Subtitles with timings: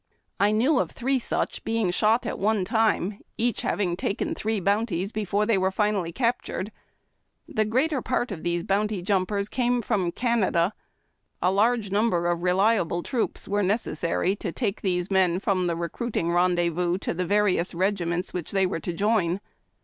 [0.39, 5.11] I knew of three such being shot at one time, each having taken three bounties
[5.11, 6.71] before they were finally captured.
[7.47, 10.73] The greater part of these bounty jumpers came from Canada.
[11.39, 16.31] A large number of reliable troops were necessary to take these men from the recruiting
[16.31, 19.39] rendezvous to the various regiments which they were to join.